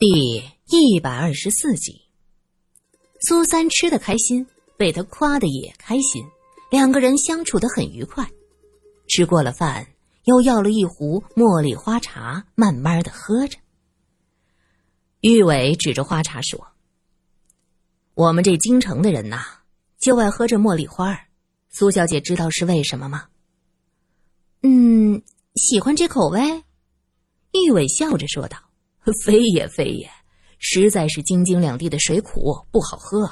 [0.00, 2.00] 第一百二十四集，
[3.20, 4.46] 苏三吃的开心，
[4.78, 6.24] 被他夸的也开心，
[6.70, 8.26] 两个人相处的很愉快。
[9.08, 9.86] 吃过了饭，
[10.24, 13.58] 又要了一壶茉莉花茶，慢慢的喝着。
[15.20, 16.68] 玉伟指着花茶说
[18.16, 19.44] ：“我们这京城的人呐，
[19.98, 21.26] 就爱喝这茉莉花儿。
[21.68, 23.28] 苏小姐知道是为什么吗
[24.64, 25.22] ？”“嗯，
[25.56, 26.40] 喜欢这口味。”
[27.52, 28.69] 玉伟笑着说道。
[29.24, 30.10] 非也非也，
[30.58, 33.30] 实在是京津两地的水苦不好喝。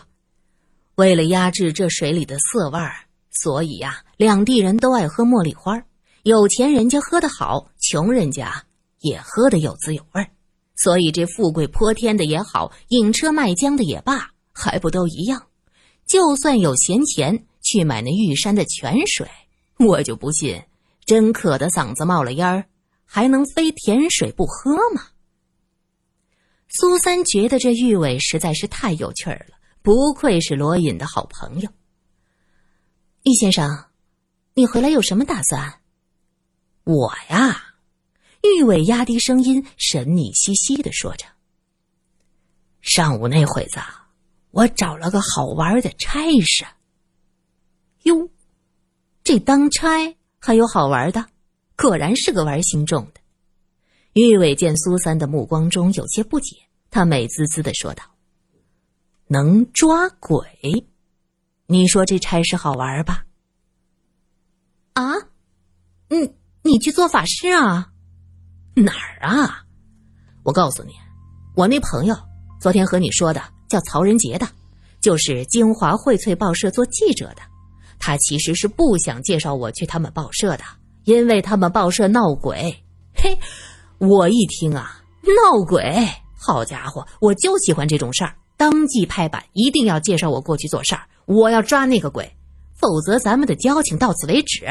[0.94, 2.92] 为了压制这水里的涩味儿，
[3.30, 5.82] 所以呀，两地人都爱喝茉莉花。
[6.24, 8.64] 有钱人家喝得好，穷人家
[9.00, 10.28] 也喝得有滋有味儿。
[10.76, 15.46] 所以这富贵泼天的也好，引车卖浆的也罢，还不都一样？
[16.06, 19.28] 就算有闲钱去买那玉山的泉水，
[19.78, 20.62] 我就不信
[21.06, 22.64] 真渴得嗓子冒了烟儿，
[23.04, 25.02] 还能非甜水不喝吗？
[26.68, 31.70] 苏三觉得这玉伟实在是太有趣儿了，不愧是罗隐的好朋友。
[33.22, 33.86] 易先生，
[34.54, 35.80] 你回来有什么打算？
[36.84, 37.74] 我呀，
[38.42, 41.26] 玉伟压低声音，神秘兮兮的说着
[42.80, 43.80] ：“上午那会子，
[44.50, 46.66] 我找了个好玩的差事。”
[48.04, 48.28] 哟，
[49.24, 51.26] 这当差还有好玩的，
[51.76, 53.17] 果然是个玩心重的。
[54.26, 56.56] 玉伟见苏三的目光中有些不解，
[56.90, 58.02] 他美滋滋的说道
[59.28, 60.44] ：“能抓鬼，
[61.66, 63.24] 你说这差事好玩吧
[64.94, 65.12] ？”“啊，
[66.08, 67.92] 你你去做法事啊？
[68.74, 69.64] 哪儿啊？
[70.42, 70.94] 我告诉你，
[71.54, 72.16] 我那朋友
[72.60, 74.48] 昨天和你说的叫曹仁杰的，
[75.00, 77.42] 就是京华荟萃报社做记者的。
[78.00, 80.64] 他其实是不想介绍我去他们报社的，
[81.04, 82.74] 因为他们报社闹鬼。
[83.14, 83.38] 嘿。”
[83.98, 86.08] 我一听啊，闹鬼！
[86.36, 91.02] 好家伙，我就喜欢这种事儿，当即拍板，一定要介绍我过去做事儿。
[91.26, 92.32] 我要抓那个鬼，
[92.74, 94.66] 否则咱们的交情到此为止。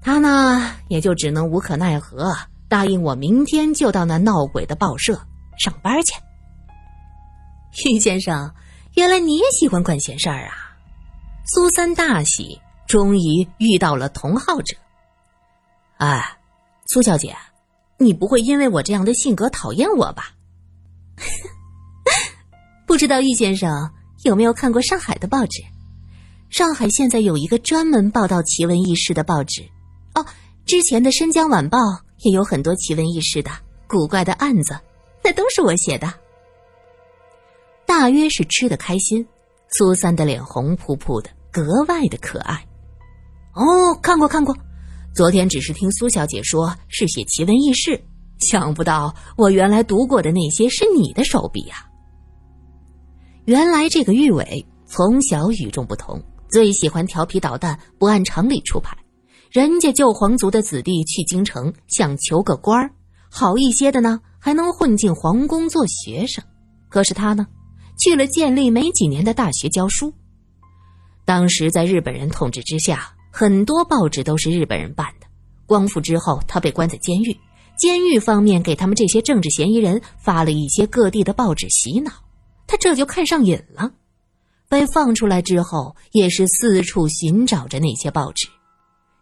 [0.00, 2.32] 他呢，也就只能无可奈何，
[2.68, 5.20] 答应我明天就到那闹鬼的报社
[5.58, 6.14] 上班去。
[7.90, 8.54] 于先生，
[8.94, 10.76] 原来你也喜欢管闲事儿啊！
[11.46, 14.76] 苏三大喜，终于遇到了同好者。
[15.96, 16.38] 哎，
[16.86, 17.34] 苏小姐。
[17.98, 20.34] 你不会因为我这样的性格讨厌我吧？
[22.86, 23.90] 不知道易先生
[24.24, 25.62] 有没有看过上海的报纸？
[26.50, 29.62] 上海现在有一个专门报道奇闻异事的报纸
[30.14, 30.24] 哦。
[30.66, 31.78] 之前的《申江晚报》
[32.18, 33.50] 也有很多奇闻异事的
[33.88, 34.78] 古怪的案子，
[35.22, 36.12] 那都是我写的。
[37.84, 39.26] 大约是吃的开心，
[39.70, 42.66] 苏三的脸红扑扑的，格外的可爱。
[43.54, 44.56] 哦，看过看过。
[45.14, 48.02] 昨天只是听苏小姐说是写奇闻异事，
[48.40, 51.88] 想不到我原来读过的那些是你的手笔呀。
[53.44, 56.20] 原来这个玉伟从小与众不同，
[56.50, 58.96] 最喜欢调皮捣蛋，不按常理出牌。
[59.52, 62.90] 人家旧皇族的子弟去京城想求个官儿，
[63.30, 66.42] 好一些的呢还能混进皇宫做学生，
[66.88, 67.46] 可是他呢
[68.00, 70.12] 去了建立没几年的大学教书。
[71.24, 73.13] 当时在日本人统治之下。
[73.36, 75.26] 很多报纸都是日本人办的。
[75.66, 77.36] 光复之后，他被关在监狱，
[77.76, 82.12] 监狱方面给他们这些政治嫌疑人发了一些各地的报纸洗脑，
[82.68, 83.90] 他这就看上瘾了。
[84.68, 88.46] 被放出来之后，也是四处寻找着那些报纸。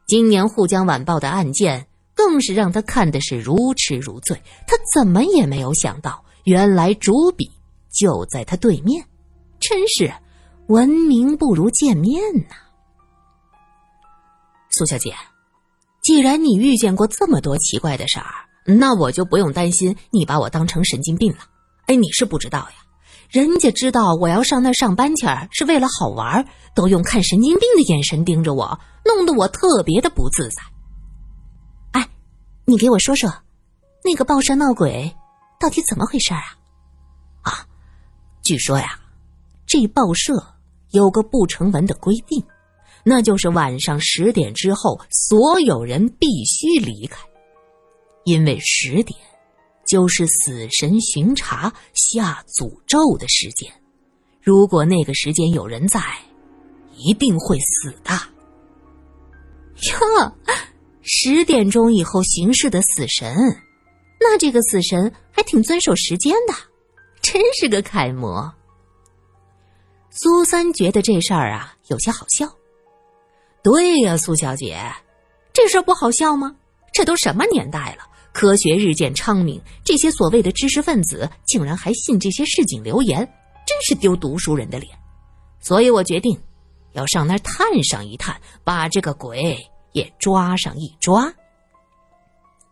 [0.07, 4.37] 今年《沪江晚报》的案件更是让他看的是如痴如醉。
[4.67, 7.51] 他怎么也没有想到，原来主笔
[7.91, 9.03] 就在他对面，
[9.59, 10.13] 真是
[10.67, 12.57] 闻名不如见面呐。
[14.73, 15.15] 苏小姐，
[16.03, 18.27] 既然你遇见过这么多奇怪的事儿，
[18.65, 21.41] 那我就不用担心你把我当成神经病了。
[21.87, 22.75] 哎，你是不知道呀，
[23.29, 30.63] 人家知道我要上那上班去是为了好玩，都用看神经病的眼神盯着我，弄得我特别的不自在。
[31.93, 32.09] 哎，
[32.65, 33.31] 你给我说说，
[34.03, 35.15] 那个报社闹鬼
[35.61, 36.41] 到底怎么回事啊？
[37.43, 37.67] 啊，
[38.43, 38.99] 据说呀，
[39.67, 40.33] 这报社
[40.93, 42.43] 有个不成文的规定。
[43.05, 47.19] 那就是晚上十点之后，所有人必须离开，
[48.25, 49.19] 因为十点
[49.87, 53.73] 就是死神巡查下诅咒的时间。
[54.41, 56.01] 如果那个时间有人在，
[56.97, 58.13] 一定会死的。
[59.91, 60.33] 哟，
[61.01, 63.35] 十点钟以后行事的死神，
[64.21, 66.55] 那这个死神还挺遵守时间的，
[67.21, 68.53] 真是个楷模。
[70.11, 72.47] 苏三觉得这事儿啊有些好笑。
[73.63, 74.81] 对呀，苏小姐，
[75.53, 76.55] 这事不好笑吗？
[76.93, 83.19] 这都什么年代了，科学日渐昌明，这些所谓的知识分子竟然还信这些市井流言，
[83.67, 84.93] 真是丢读书人的脸。
[85.61, 86.37] 所以我决定，
[86.93, 89.57] 要上那儿探上一探，把这个鬼
[89.93, 91.33] 也抓上一抓。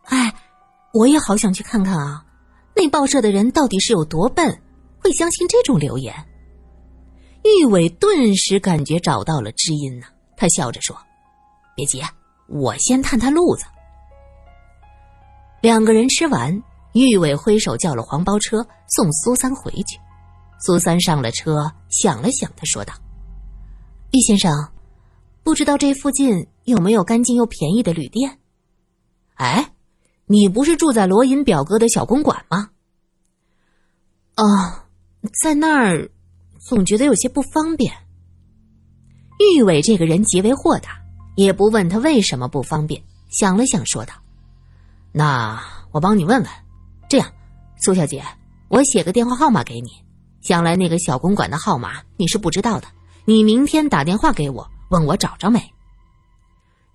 [0.03, 0.33] 哎，
[0.93, 2.25] 我也好想去看看啊！
[2.75, 4.61] 那报社的人到底是有多笨，
[4.99, 6.13] 会相信这种流言？
[7.43, 10.07] 玉伟顿时感觉找到了知音呢，
[10.41, 10.97] 他笑着说
[11.77, 12.01] ：“别急，
[12.47, 13.63] 我先探探路子。”
[15.61, 19.99] 两个人吃完，玉伟挥手叫了黄包车送苏三回去。
[20.59, 22.91] 苏三上了车，想了想，他说道
[24.13, 24.51] ：“玉先生，
[25.43, 28.39] 不知道这附近有没有干净又便宜的旅店？”
[29.37, 29.71] 哎。
[30.25, 32.69] 你不是住在罗隐表哥的小公馆吗？
[34.37, 34.43] 哦，
[35.43, 36.09] 在那儿，
[36.57, 37.93] 总觉得有些不方便。
[39.55, 41.01] 玉伟这个人极为豁达，
[41.35, 44.13] 也不问他为什么不方便，想了想，说道
[45.11, 45.61] ：“那
[45.91, 46.51] 我帮你问问。
[47.09, 47.31] 这样，
[47.83, 48.23] 苏小姐，
[48.69, 49.89] 我写个电话号码给你。
[50.41, 52.87] 想来那个小公馆的号码你是不知道的，
[53.25, 55.59] 你明天打电话给我，问我找着没？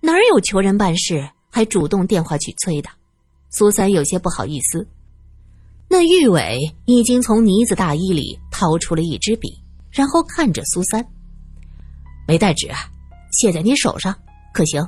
[0.01, 2.89] 哪有求人办事还主动电话去催的？”
[3.49, 4.85] 苏三有些不好意思，
[5.87, 9.47] 那玉伟已经从呢子大衣里掏出了一支笔，
[9.89, 11.03] 然后看着苏三
[12.27, 12.69] ：“没带纸，
[13.31, 14.13] 写在你手上，
[14.53, 14.85] 可行？”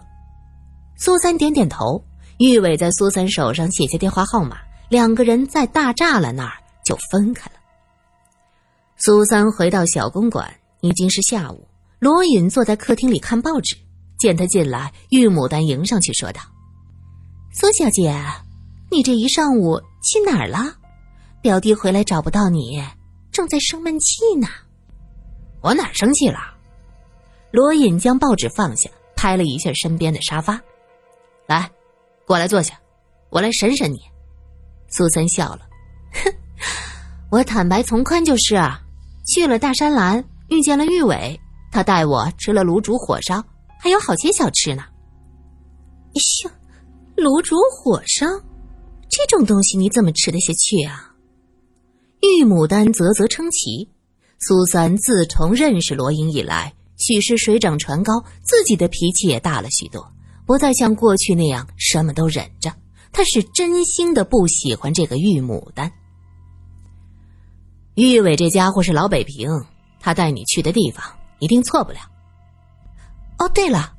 [0.97, 2.03] 苏三点点头。
[2.37, 4.57] 玉伟在苏三手上写下电话号码，
[4.87, 6.53] 两个人在大栅栏那儿
[6.85, 7.57] 就分开了。
[8.97, 10.49] 苏三回到小公馆，
[10.79, 11.67] 已经是下午。
[11.99, 13.75] 罗隐坐在客厅里看报纸，
[14.17, 16.39] 见他进来，玉牡丹迎上去说道
[17.53, 18.15] ：“苏小姐。”
[18.89, 20.77] 你这一上午去哪儿了？
[21.41, 22.81] 表弟回来找不到你，
[23.31, 24.47] 正在生闷气呢。
[25.61, 26.39] 我哪生气了？
[27.51, 30.61] 罗隐将报纸放下，拍了一下身边的沙发，
[31.47, 31.69] 来，
[32.25, 32.79] 过来坐下，
[33.29, 33.99] 我来审审你。
[34.89, 35.61] 苏三笑了，
[36.13, 36.33] 哼，
[37.31, 38.81] 我坦白从宽就是啊。
[39.27, 41.39] 去了大山栏，遇见了玉伟，
[41.71, 43.43] 他带我吃了卤煮火烧，
[43.79, 44.83] 还有好些小吃呢。
[46.13, 46.51] 哟，
[47.15, 48.25] 卤煮火烧。
[49.07, 51.13] 这种东西你怎么吃得下去啊？
[52.21, 53.89] 玉牡丹啧啧称奇。
[54.39, 60.07] 苏三自从认识罗隐以来，许是水涨船高，自己的脾气也大了许多，
[60.45, 62.71] 不再像过去那样什么都忍着。
[63.11, 65.91] 他是真心的不喜欢这个玉牡丹。
[67.95, 69.49] 玉伟这家伙是老北平，
[69.99, 71.03] 他带你去的地方
[71.39, 71.99] 一定错不了。
[73.39, 73.93] 哦，对了，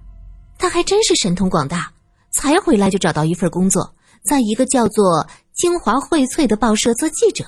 [0.59, 1.93] 他还真是神通广大，
[2.31, 3.95] 才回来就找到一份工作。
[4.23, 5.25] 在一个叫做
[5.55, 7.45] 《京华荟萃》的报社做记者。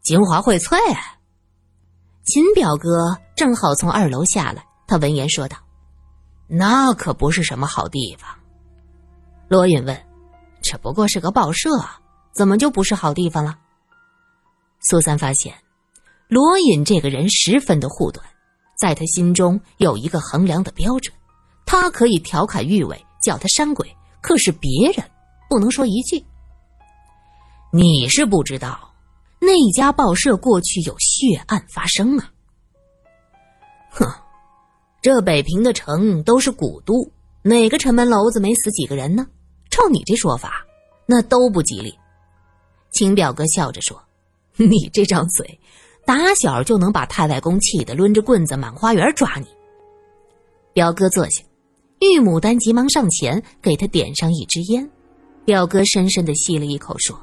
[0.00, 0.78] 京华荟萃，
[2.28, 5.56] 秦表哥正好从二楼下来，他闻言说道
[6.46, 8.28] ：“那可不是什么好地方。”
[9.48, 9.98] 罗隐问
[10.60, 11.70] ：“这不过是个报社，
[12.34, 13.58] 怎么就不是好地方了？”
[14.80, 15.54] 苏三发现，
[16.28, 18.22] 罗隐这个人十分的护短，
[18.78, 21.16] 在他心中有一个衡量的标准，
[21.64, 23.90] 他可以调侃玉伟，叫他山鬼。
[24.20, 25.02] 可是别人
[25.48, 26.22] 不能说一句。
[27.72, 28.87] 你是不知道，
[29.40, 32.30] 那家报社过去有血案发生啊！
[33.90, 34.06] 哼，
[35.00, 36.94] 这北平的城都是古都，
[37.42, 39.26] 哪个城门楼子没死几个人呢？
[39.70, 40.64] 照你这说法，
[41.06, 41.96] 那都不吉利。
[42.90, 44.02] 秦表哥笑着说
[44.56, 45.60] ：“你这张嘴，
[46.04, 49.46] 打小就能把太外公气得抡着棍子满花园抓你。”
[50.72, 51.42] 表哥坐下。
[52.00, 54.88] 玉牡丹急忙上前给他点上一支烟，
[55.44, 57.20] 表哥深深的吸了一口，说：“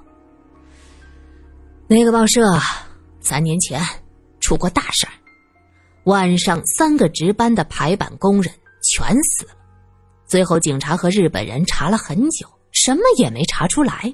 [1.88, 2.42] 那个报社
[3.22, 3.80] 三年前
[4.40, 5.14] 出过大事儿，
[6.06, 8.52] 晚上三个值班的排版工人
[8.82, 9.52] 全死了，
[10.26, 14.12] 最后警察和日本人查了很久，什么也没查出来。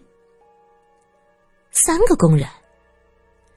[1.71, 2.45] 三个工人。”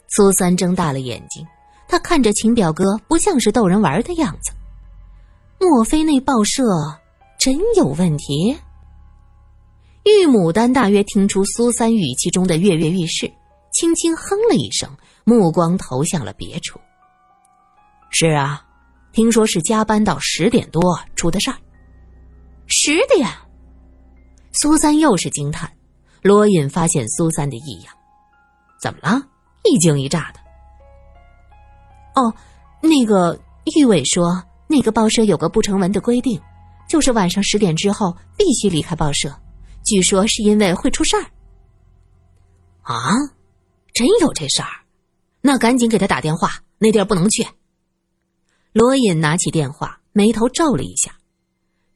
[0.06, 1.44] 苏三睁大了眼睛，
[1.88, 4.52] 他看着秦表哥，不像是逗人玩的样子。
[5.58, 6.62] 莫非那报社
[7.36, 8.56] 真有问题？
[10.04, 13.32] 玉牡丹大约听出苏三语气中的跃跃欲试，
[13.74, 14.88] 轻轻哼了一声，
[15.24, 16.80] 目光投向了别处。
[18.10, 18.64] 是啊，
[19.12, 20.80] 听说是加班到十点多
[21.16, 21.56] 出的事儿。
[22.68, 23.28] 十点，
[24.52, 25.70] 苏三又是惊叹。
[26.22, 27.92] 罗隐发现苏三的异样，
[28.80, 29.20] 怎么了？
[29.64, 30.40] 一惊一乍的。
[32.14, 32.32] 哦，
[32.80, 33.38] 那个
[33.76, 34.42] 玉伟说。
[34.66, 36.40] 那个报社有个不成文的规定，
[36.88, 39.30] 就是晚上十点之后必须离开报社。
[39.84, 41.22] 据说是因为会出事儿。
[42.80, 43.12] 啊，
[43.94, 44.68] 真有这事儿？
[45.40, 47.46] 那赶紧给他打电话，那地儿不能去。
[48.72, 51.16] 罗隐拿起电话，眉头皱了一下。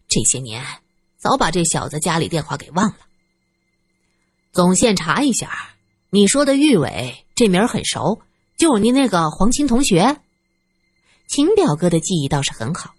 [0.06, 0.64] 这些年，
[1.16, 2.98] 早把这小子家里电话给忘了。
[4.52, 5.74] 总线查一下，
[6.10, 8.22] 你说的玉伟这名很熟，
[8.56, 10.20] 就是您那个黄青同学。
[11.26, 12.94] 秦表哥的记忆倒是很好。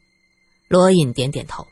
[0.68, 1.65] 罗隐点点头，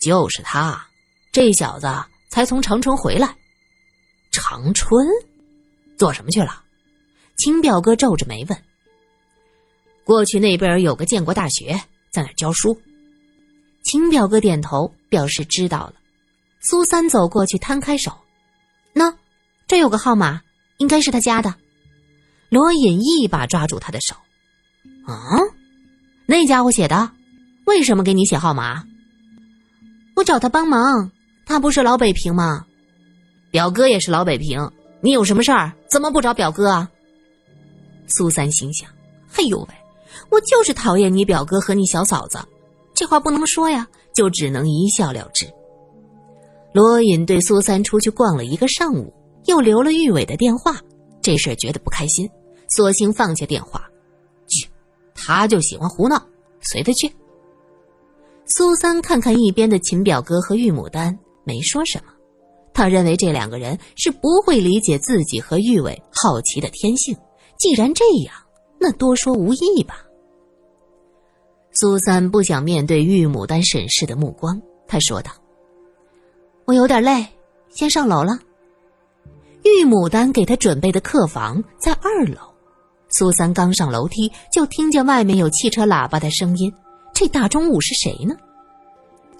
[0.00, 0.88] 就是他，
[1.32, 1.86] 这小子
[2.28, 3.36] 才从长春回来。
[4.32, 5.06] 长春，
[5.96, 6.62] 做什么去了？
[7.36, 8.58] 秦表哥皱着眉问。
[10.04, 11.78] 过去那边有个建国大学，
[12.10, 12.80] 在那教书。
[13.82, 15.94] 秦表哥点头表示知道了。
[16.60, 18.10] 苏三走过去，摊开手
[18.94, 19.14] ：“喏，
[19.66, 20.40] 这有个号码，
[20.78, 21.54] 应该是他家的。”
[22.48, 24.16] 罗隐一把抓住他的手
[25.06, 25.38] ：“啊，
[26.26, 27.10] 那家伙写的？
[27.66, 28.84] 为什么给你写号码？”
[30.14, 31.10] 我找他帮忙，
[31.44, 32.64] 他不是老北平吗？
[33.50, 34.72] 表哥也是老北平，
[35.06, 36.90] 你有什么事儿，怎么不找表哥啊？
[38.08, 38.90] 苏三心想
[39.30, 39.68] ：“嘿呦喂，
[40.30, 42.40] 我就是讨厌你表哥和你小嫂子，
[42.92, 45.46] 这话不能说呀，就只能一笑了之。”
[46.74, 50.76] 罗隐对苏三出去逛了一个上午，又留了玉伟的电话，
[51.22, 52.28] 这事儿觉得不开心，
[52.70, 53.88] 索性放下电话。
[54.48, 54.68] 去，
[55.14, 56.20] 他就喜欢胡闹，
[56.62, 57.08] 随他去。
[58.46, 62.12] 苏三看看一边的秦表哥和玉牡丹，没说什么。
[62.76, 67.16] 他认为这两个人是不会理解自己和玉伟好奇的天性。
[67.58, 68.34] 既然这样，
[68.78, 70.04] 那多说无益吧。
[71.72, 75.30] 苏三不想面对玉牡丹审视的目光，他说道。
[76.66, 77.26] 我有点累，
[77.70, 78.38] 先上楼了。
[79.62, 82.42] 玉牡丹给他准备的客房在二楼，
[83.08, 86.70] 苏三刚上楼梯就听见外面有汽车喇叭的声音。
[87.14, 88.36] 这大中午是谁呢？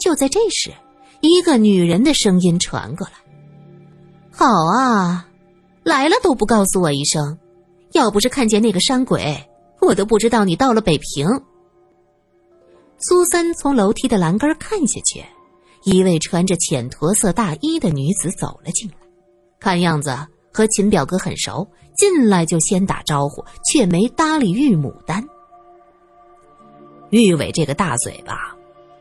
[0.01, 0.73] 就在这时，
[1.21, 3.13] 一个女人的声音传过来
[4.39, 5.27] ：“好啊，
[5.83, 7.39] 来了都不告诉我一声，
[7.93, 9.49] 要不是看见那个山鬼，
[9.81, 11.27] 我都不知道你到了北平。”
[13.01, 15.25] 苏三从楼梯的栏杆看下去。
[15.85, 18.97] 一位穿着浅驼色大衣的女子走了进来，
[19.59, 20.15] 看样子
[20.53, 21.67] 和秦表哥很熟，
[21.97, 25.27] 进来就先打招呼，却没搭理玉牡丹。
[27.11, 28.55] 玉伟这个大嘴巴，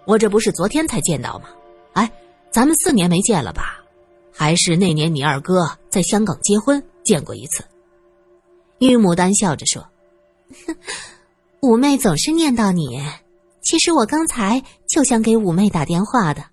[0.06, 1.50] 我这不是昨天才见到吗？
[1.94, 2.10] 哎，
[2.51, 3.84] 咱们四年没见了吧？
[4.38, 7.63] 还是那年你二哥在香港结婚见过一次？
[8.80, 9.82] 玉牡丹笑着说
[10.68, 10.75] ：“哼
[11.62, 13.01] 五妹总是念叨你，
[13.62, 16.44] 其实我刚才就想给五妹打电话的。”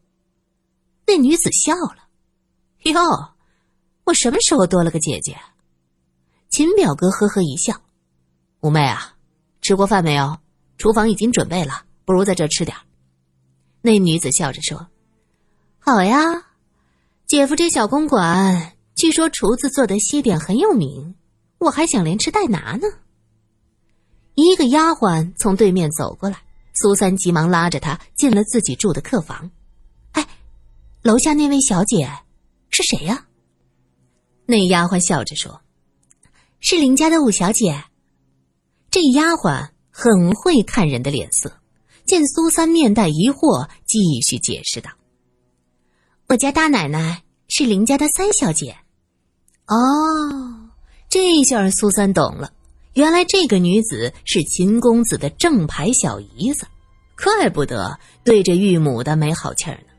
[1.04, 2.08] 那女子笑了，
[2.84, 3.32] 哟，
[4.04, 5.36] 我什么时候多了个姐姐？
[6.48, 7.74] 秦表哥呵呵一笑，
[8.60, 9.16] 五妹啊，
[9.60, 10.38] 吃过饭没有？
[10.78, 12.76] 厨房已经准备了，不如在这吃点
[13.80, 14.86] 那女子笑着说
[15.80, 16.18] ：“好呀，
[17.32, 21.14] 姐夫这小公馆，据说厨子做的西点很有名，
[21.60, 22.86] 我还想连吃带拿呢。”
[24.36, 26.42] 一个丫鬟从对面走过来，
[26.74, 29.50] 苏三急忙拉着她进了自己住的客房。
[30.10, 30.28] 哎
[31.00, 32.06] 楼下那位小姐
[32.68, 33.26] 是谁呀？
[34.44, 35.62] 那丫鬟笑着说
[36.60, 37.82] ：“是林家的五小姐。”
[38.92, 41.50] 这丫鬟很会看人的脸色，
[42.04, 44.90] 见苏三面带疑惑，继续解释道
[46.32, 48.74] ：“我家大奶奶是林家的三小姐。”
[49.68, 49.76] 哦，
[51.10, 52.50] 这下苏三懂了，
[52.94, 56.66] 原来这个女子是秦公子的正牌小姨子，
[57.22, 59.92] 怪不得对着玉母的没好气儿呢。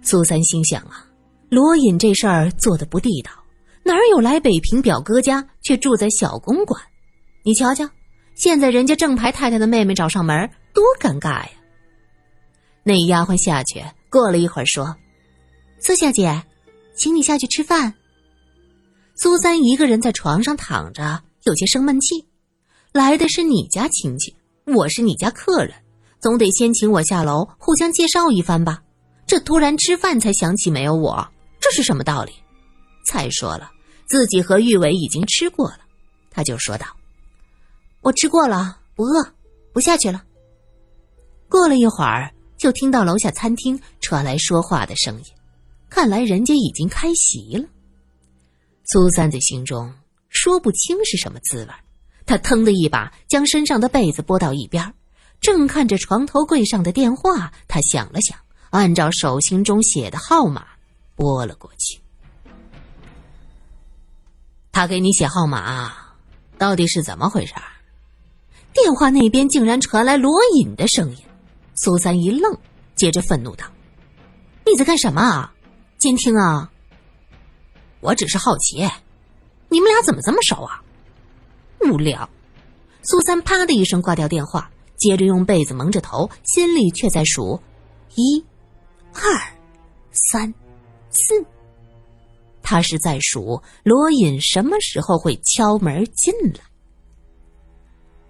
[0.00, 1.04] 苏三心想啊，
[1.50, 3.30] 罗隐这事儿做的不地道，
[3.82, 6.80] 哪有来北平表哥家却住在小公馆？
[7.44, 7.86] 你瞧瞧，
[8.34, 11.50] 现在人家正牌太太的妹妹找上门，多尴尬呀！
[12.82, 14.96] 那丫鬟下去，过了一会儿说
[15.80, 16.42] ：“苏小姐，
[16.96, 17.94] 请你下去吃饭。”
[19.14, 22.26] 苏三一个人在床上躺着，有些生闷气。
[22.92, 24.34] 来的是你家亲戚，
[24.66, 25.74] 我是你家客人，
[26.20, 28.82] 总得先请我下楼，互相介绍一番吧。
[29.26, 31.28] 这突然吃饭才想起没有我，
[31.60, 32.32] 这是什么道理？
[33.06, 33.70] 再说了，
[34.06, 35.80] 自己和玉伟已经吃过了，
[36.30, 36.86] 他就说道
[38.02, 39.34] ：“我吃过了，不饿，
[39.72, 40.24] 不下去了。”
[41.48, 45.24] 过了一会儿，就听到楼下餐厅传来说话的声音，
[45.90, 47.64] 看来人家已经开席了。
[48.84, 49.92] 苏三在心中
[50.28, 51.70] 说不清是什么滋味，
[52.26, 54.94] 他腾的一把将身上的被子拨到一边，
[55.40, 58.38] 正看着床头柜上的电话，他想了想。
[58.70, 60.66] 按照手心中写的号码
[61.16, 61.98] 拨了过去。
[64.70, 65.90] 他给你写号码，
[66.58, 67.54] 到底是怎么回事？
[68.74, 71.18] 电话那边竟然传来罗隐的声音。
[71.76, 72.54] 苏三一愣，
[72.94, 73.64] 接着愤怒道
[74.70, 75.50] ：“你在干什么？
[75.98, 76.70] 监听啊！”
[78.00, 78.88] 我只是好奇，
[79.68, 80.82] 你们俩怎么这么熟啊？
[81.80, 82.28] 无聊。
[83.02, 87.60] 苏三啪的一声挂掉电话，接着用被子蒙着头，心里却在数
[88.14, 88.44] 一。
[89.14, 89.22] 二，
[90.12, 90.52] 三，
[91.10, 91.44] 四，
[92.62, 96.60] 他是在数罗隐什么时候会敲门进来。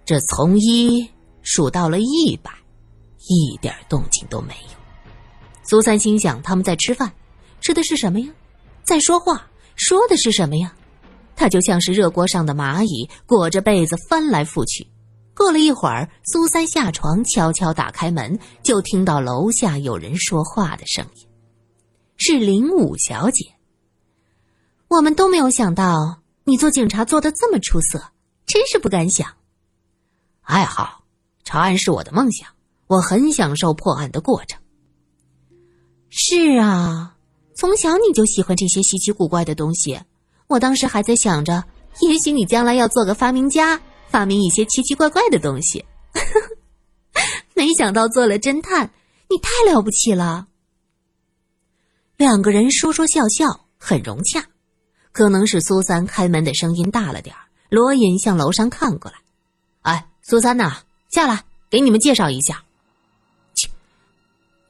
[0.05, 1.07] 这从一
[1.41, 2.51] 数到了一百，
[3.27, 4.77] 一点动静都没有。
[5.63, 7.11] 苏三心想：他们在吃饭，
[7.61, 8.31] 吃的是什么呀？
[8.83, 10.73] 在说话，说的是什么呀？
[11.35, 14.85] 他就像是热锅上的蚂蚁，裹着被子翻来覆去。
[15.35, 21.27] 过了一会儿，苏三下床，悄悄打开门，就听到楼下有人说话的声音，
[22.17, 23.45] 是林武小姐。
[24.89, 28.03] 我们都没有想到你做警察做的这么出色，
[28.45, 29.33] 真是不敢想。
[30.41, 31.05] 爱好，
[31.45, 32.49] 查案是我的梦想，
[32.87, 34.59] 我很享受破案的过程。
[36.09, 37.15] 是啊，
[37.59, 39.99] 从小你就喜欢这些稀奇古怪的东西。
[40.47, 41.61] 我当时还在想着，
[41.99, 45.83] 也许你将来要做个发明家，发明一些奇奇怪怪的东西。
[47.53, 48.89] 没想到做了侦探，
[49.29, 50.47] 你太了不起了。
[52.15, 54.41] 两个人说说笑笑，很融洽。
[55.11, 57.35] 可能是苏三开门的声音大了点
[57.67, 59.17] 罗隐向楼上看过来，
[59.81, 60.05] 哎。
[60.21, 62.63] 苏三呐，下来给你们介绍一下。
[63.53, 63.67] 切，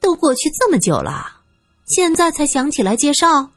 [0.00, 1.39] 都过去这么久了，
[1.90, 3.50] 现在才想起来介绍，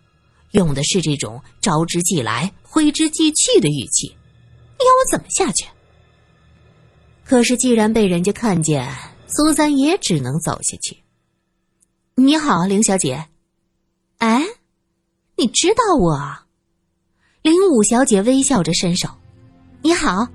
[0.54, 4.08] 用的是这种招之即来、挥之即去的语气，
[4.80, 5.68] 要我怎么下去？
[7.24, 8.92] 可是既然被人家看见，
[9.28, 10.98] 苏三也只能走下去。
[12.16, 13.24] 你好，林小姐。
[14.18, 14.44] 哎，
[15.36, 16.20] 你知道我？
[17.44, 19.08] 林武小姐微笑着伸手。
[19.84, 20.28] 你好，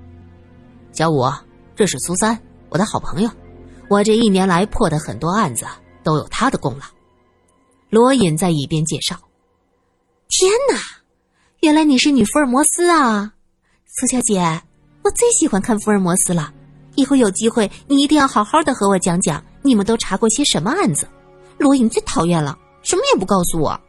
[0.93, 1.29] 小五。
[1.75, 3.29] 这是苏三，我的好朋友。
[3.89, 5.65] 我这一年来破的很多案子
[6.01, 6.85] 都有他的功劳。
[7.89, 9.19] 罗隐在一边介绍。
[10.27, 10.79] 天哪，
[11.61, 13.33] 原来你是女福尔摩斯啊，
[13.85, 14.39] 苏小姐，
[15.03, 16.53] 我最喜欢看福尔摩斯了。
[16.95, 21.07] 以后有机会，你一定要好好的和我讲讲你们都查过些什么案子。
[21.57, 23.79] 罗隐最讨厌了，什么也不告诉我。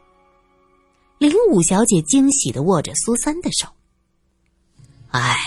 [1.17, 3.67] 林武小姐惊喜的握着苏三的手。
[5.09, 5.37] 哎，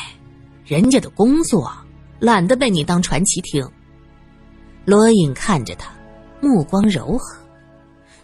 [0.64, 1.72] 人家的工作。
[2.20, 3.68] 懒得被你当传奇听。
[4.86, 5.92] 罗隐看着他，
[6.40, 7.36] 目光柔和。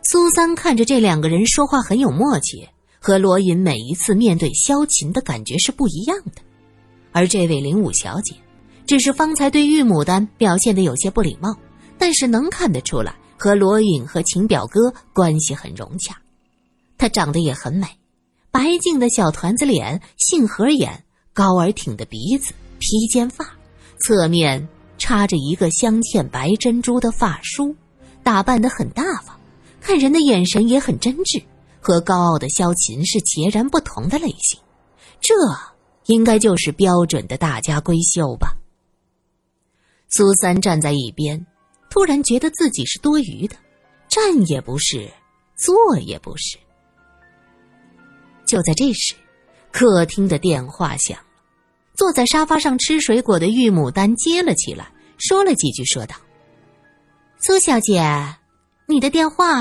[0.03, 2.67] 苏三看着这两个人说话很有默契，
[2.99, 6.43] 和罗隐每一次面对萧琴的感觉是不一样的。
[7.13, 8.35] 而这位林武小姐，
[8.87, 11.55] 只是方才对玉牡丹表现的有些不礼貌，
[11.99, 16.17] 但是能看得出来和罗隐和秦表哥关系很融洽。
[16.97, 17.87] 她长得也很美，
[18.51, 23.47] 白净的小团子脸，杏核眼，高而挺的鼻子，披肩发。
[23.99, 24.67] 侧面
[24.99, 27.75] 插着一个镶嵌白珍珠的发梳，
[28.23, 29.39] 打扮得很大方，
[29.81, 31.43] 看人的眼神也很真挚，
[31.81, 34.59] 和高傲的萧琴是截然不同的类型。
[35.21, 35.35] 这
[36.07, 38.57] 应该就是标准的大家闺秀吧。
[40.09, 41.47] 苏三站在一边，
[41.89, 43.57] 突然觉得自己是多余的，
[44.09, 45.09] 站也不是，
[45.57, 46.59] 坐也不是。
[48.47, 49.15] 就在这时，
[49.71, 51.25] 客厅的电话响了。
[51.95, 56.17] 坐在沙发上吃水果的玉牡丹接了起来，说了几句，说道
[57.43, 58.03] ：“苏小姐，
[58.91, 59.61] 你的电话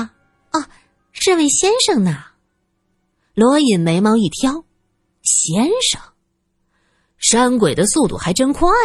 [0.50, 0.68] 啊，
[1.12, 2.24] 是位先生呢。”
[3.34, 4.64] 罗隐眉毛一挑
[5.22, 6.00] ：“先生，
[7.18, 8.68] 山鬼的速度还真快。”